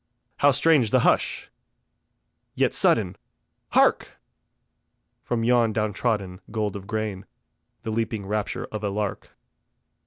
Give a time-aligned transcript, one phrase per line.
[0.37, 1.51] How strange the hush!
[2.55, 3.17] Yet sudden,
[3.73, 4.17] hark!
[5.21, 7.27] From yon down trodden gold of grain,
[7.83, 9.37] The leaping rapture of a lark.